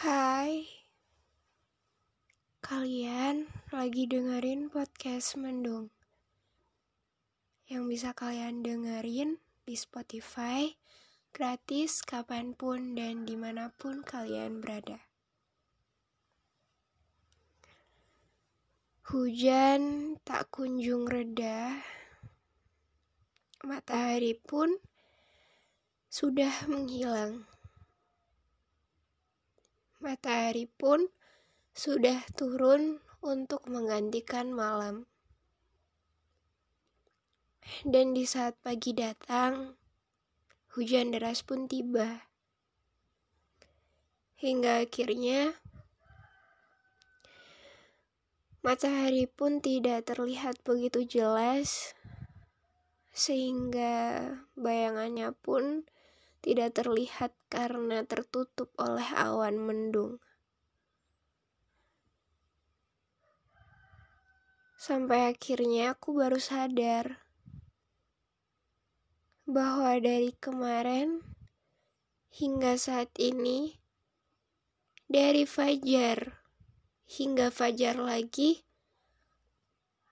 [0.00, 0.64] Hai,
[2.64, 5.92] kalian lagi dengerin podcast Mendung.
[7.68, 9.36] Yang bisa kalian dengerin
[9.68, 10.72] di Spotify
[11.36, 15.04] gratis kapan pun dan di mana pun kalian berada.
[19.04, 21.76] Hujan tak kunjung reda,
[23.68, 24.80] matahari pun
[26.08, 27.44] sudah menghilang
[30.00, 31.12] matahari pun
[31.76, 35.04] sudah turun untuk menggantikan malam.
[37.84, 39.76] Dan di saat pagi datang,
[40.74, 42.26] hujan deras pun tiba.
[44.40, 45.54] Hingga akhirnya
[48.64, 51.92] matahari pun tidak terlihat begitu jelas,
[53.12, 55.84] sehingga bayangannya pun
[56.40, 60.20] tidak terlihat karena tertutup oleh awan mendung.
[64.80, 67.20] Sampai akhirnya aku baru sadar
[69.44, 71.20] bahwa dari kemarin
[72.32, 73.76] hingga saat ini,
[75.04, 76.40] dari fajar
[77.10, 78.64] hingga fajar lagi,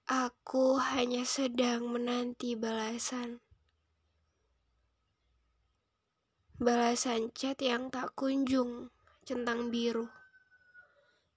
[0.04, 3.40] aku hanya sedang menanti balasan.
[6.58, 8.90] Balasan chat yang tak kunjung
[9.22, 10.10] centang biru,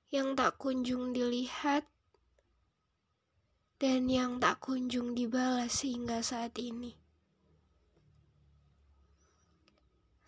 [0.10, 1.86] yang tak kunjung dilihat,
[3.78, 6.98] dan yang tak kunjung dibalas hingga saat ini.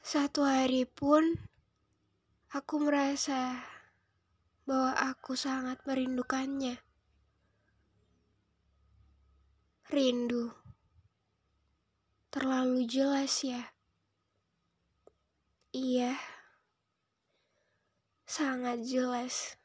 [0.06, 1.42] Satu hari pun
[2.54, 3.66] aku merasa
[4.70, 6.78] bahwa aku sangat merindukannya.
[9.90, 10.54] Rindu
[12.30, 13.74] terlalu jelas ya.
[15.74, 16.14] Iya,
[18.30, 19.58] sangat jelas.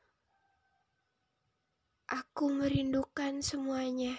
[2.08, 4.16] Aku merindukan semuanya.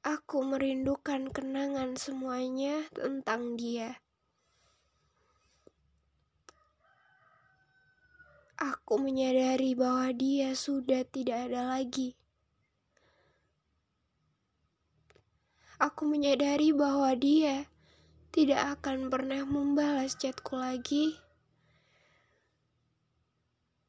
[0.00, 4.00] Aku merindukan kenangan semuanya tentang dia.
[8.56, 12.16] Aku menyadari bahwa dia sudah tidak ada lagi.
[15.76, 17.73] Aku menyadari bahwa dia
[18.34, 21.14] tidak akan pernah membalas chatku lagi.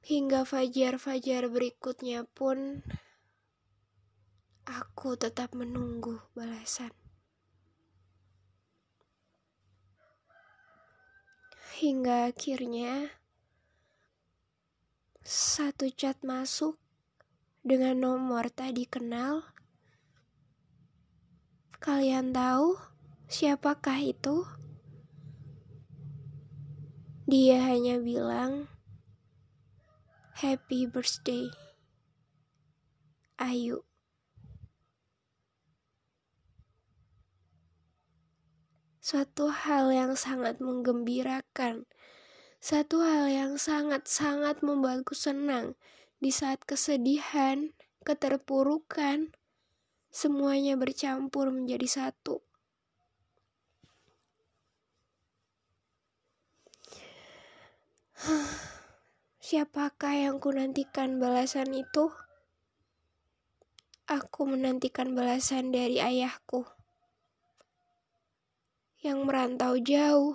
[0.06, 2.86] Hingga fajar-fajar berikutnya pun,
[4.70, 6.94] aku tetap menunggu balasan.
[11.82, 13.18] Hingga akhirnya,
[15.26, 16.78] satu chat masuk
[17.66, 19.42] dengan nomor tadi kenal.
[21.82, 22.95] Kalian tahu?
[23.26, 24.46] Siapakah itu?
[27.26, 28.70] Dia hanya bilang,
[30.38, 31.50] "Happy birthday,
[33.42, 33.82] Ayu."
[39.02, 41.90] Suatu hal yang sangat menggembirakan,
[42.62, 45.74] satu hal yang sangat-sangat membuatku senang
[46.22, 47.74] di saat kesedihan,
[48.06, 49.34] keterpurukan,
[50.14, 52.45] semuanya bercampur menjadi satu.
[59.44, 62.10] Siapakah yang ku nantikan balasan itu?
[64.08, 66.64] Aku menantikan balasan dari ayahku
[69.06, 70.34] yang merantau jauh,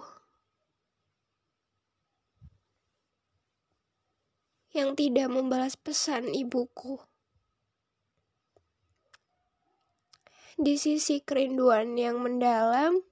[4.70, 7.02] yang tidak membalas pesan ibuku.
[10.54, 13.02] Di sisi kerinduan yang mendalam,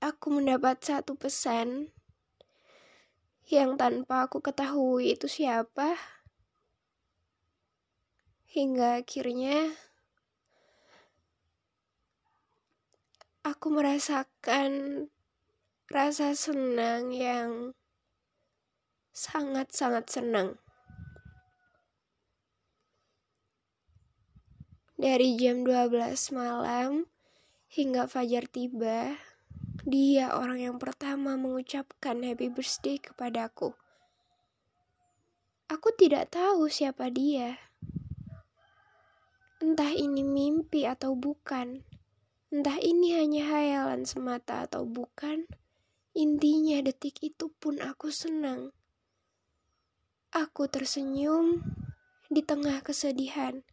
[0.00, 1.97] aku mendapat satu pesan
[3.48, 5.96] yang tanpa aku ketahui itu siapa.
[8.52, 9.72] Hingga akhirnya
[13.40, 14.72] aku merasakan
[15.88, 17.72] rasa senang yang
[19.16, 20.60] sangat-sangat senang.
[25.00, 27.08] Dari jam 12 malam
[27.72, 29.16] hingga fajar tiba,
[29.88, 33.72] dia orang yang pertama mengucapkan happy birthday kepadaku.
[35.72, 37.56] Aku tidak tahu siapa dia.
[39.64, 41.80] Entah ini mimpi atau bukan.
[42.52, 45.48] Entah ini hanya hayalan semata atau bukan.
[46.12, 48.76] Intinya detik itu pun aku senang.
[50.36, 51.64] Aku tersenyum
[52.28, 53.64] di tengah kesedihan.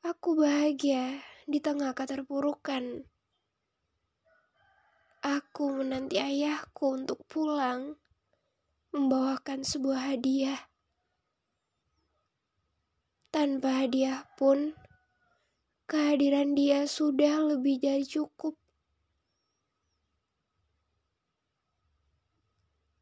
[0.00, 3.04] Aku bahagia di tengah keterpurukan.
[5.24, 7.96] Aku menanti ayahku untuk pulang,
[8.92, 10.68] membawakan sebuah hadiah.
[13.32, 14.76] Tanpa hadiah pun,
[15.88, 18.52] kehadiran dia sudah lebih dari cukup.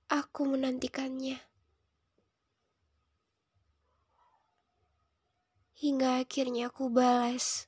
[0.07, 1.43] Aku menantikannya.
[5.75, 7.67] Hingga akhirnya aku balas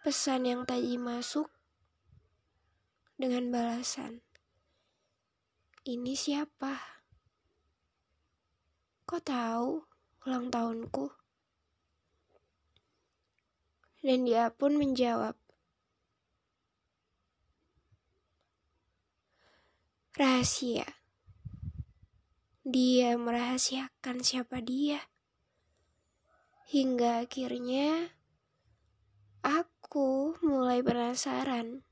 [0.00, 1.55] pesan yang tadi masuk
[3.16, 4.20] dengan balasan.
[5.88, 6.76] Ini siapa?
[9.08, 9.80] Kok tahu
[10.28, 11.08] ulang tahunku?
[14.04, 15.34] Dan dia pun menjawab,
[20.16, 20.88] Rahasia.
[22.64, 25.12] Dia merahasiakan siapa dia.
[26.72, 28.16] Hingga akhirnya
[29.44, 31.84] aku mulai penasaran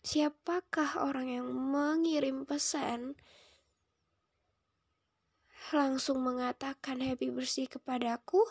[0.00, 3.20] siapakah orang yang mengirim pesan
[5.70, 8.42] langsung mengatakan happy bersih kepadaku?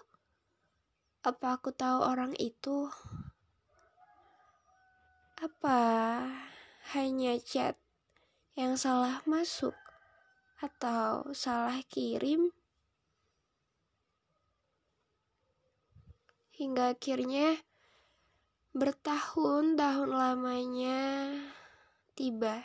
[1.26, 2.88] Apa aku tahu orang itu?
[5.42, 5.80] Apa
[6.96, 7.76] hanya chat
[8.56, 9.76] yang salah masuk
[10.60, 12.52] atau salah kirim
[16.60, 17.64] hingga akhirnya
[18.80, 21.28] bertahun-tahun lamanya
[22.16, 22.64] tiba.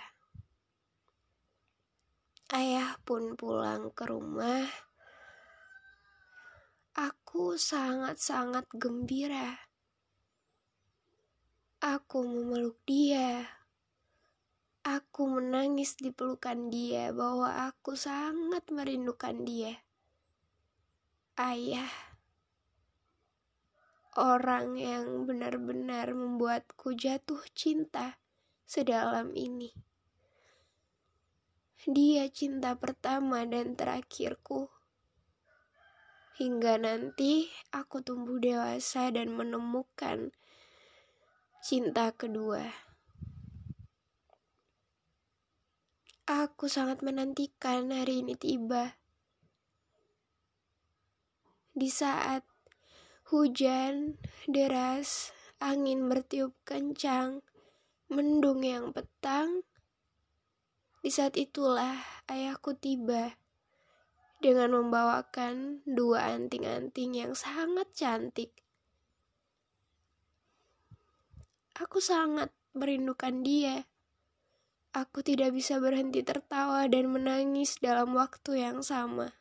[2.55, 4.63] Ayah pun pulang ke rumah.
[6.95, 9.59] Aku sangat-sangat gembira.
[11.83, 13.51] Aku memeluk dia.
[14.87, 19.83] Aku menangis di pelukan dia bahwa aku sangat merindukan dia.
[21.35, 21.91] Ayah,
[24.15, 28.23] orang yang benar-benar membuatku jatuh cinta
[28.63, 29.75] sedalam ini.
[31.85, 34.73] Dia cinta pertama dan terakhirku.
[36.35, 40.35] Hingga nanti aku tumbuh dewasa dan menemukan
[41.61, 42.65] cinta kedua.
[46.25, 48.97] Aku sangat menantikan hari ini tiba.
[51.77, 52.49] Di saat
[53.29, 57.41] hujan deras, angin bertiup kencang,
[58.13, 59.65] mendung yang petang,
[61.05, 62.01] di saat itulah
[62.33, 63.37] ayahku tiba
[64.41, 68.53] dengan membawakan dua anting-anting yang sangat cantik.
[71.77, 73.89] Aku sangat merindukan dia.
[74.97, 79.33] Aku tidak bisa berhenti tertawa dan menangis dalam waktu yang sama.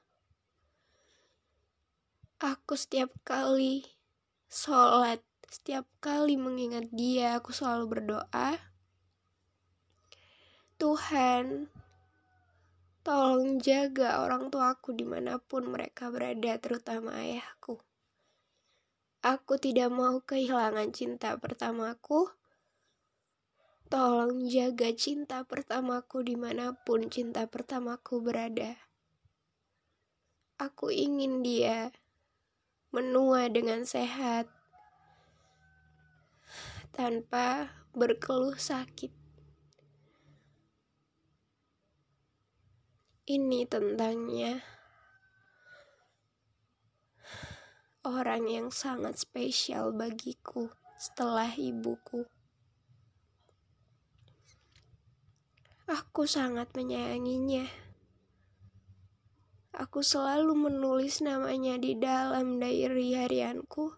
[2.43, 3.87] Aku setiap kali
[4.51, 8.59] sholat, setiap kali mengingat dia, aku selalu berdoa.
[10.75, 11.71] Tuhan,
[13.07, 17.79] tolong jaga orang tuaku di mana pun mereka berada, terutama ayahku.
[19.23, 22.27] Aku tidak mau kehilangan cinta pertamaku
[23.87, 28.73] Tolong jaga cinta pertamaku di mana pun cinta pertamaku berada.
[30.57, 31.93] Aku ingin dia
[32.93, 34.45] menua dengan sehat
[36.93, 39.09] tanpa berkeluh sakit.
[43.25, 44.61] Ini tentangnya
[48.05, 50.69] orang yang sangat spesial bagiku
[51.01, 52.29] setelah ibuku.
[55.89, 57.65] Aku sangat menyayanginya.
[59.83, 63.91] Aku selalu menulis namanya di dalam diary harianku.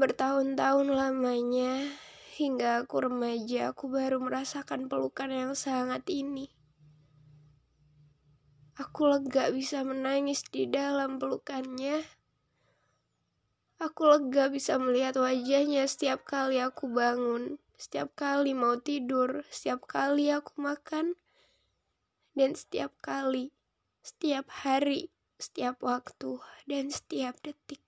[0.00, 1.92] Bertahun-tahun lamanya,
[2.40, 6.48] hingga aku remaja, aku baru merasakan pelukan yang sangat ini.
[8.80, 12.00] Aku lega bisa menangis di dalam pelukannya
[13.84, 20.30] Aku lega bisa melihat wajahnya setiap kali aku bangun, setiap kali mau tidur, setiap kali
[20.30, 21.18] aku makan,
[22.34, 23.50] dan setiap kali,
[24.02, 26.38] setiap hari, setiap waktu,
[26.70, 27.82] dan setiap detik.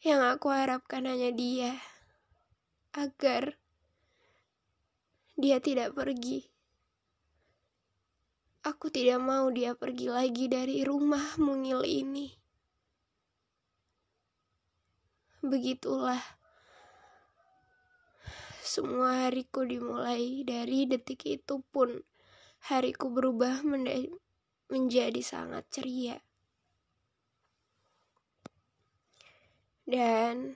[0.00, 1.76] Yang aku harapkan hanya dia,
[2.96, 3.60] agar
[5.36, 6.48] dia tidak pergi.
[8.60, 12.28] Aku tidak mau dia pergi lagi dari rumah mungil ini.
[15.40, 16.39] Begitulah
[18.70, 22.06] semua hariku dimulai dari detik itu pun
[22.70, 23.66] hariku berubah
[24.70, 26.22] menjadi sangat ceria.
[29.90, 30.54] Dan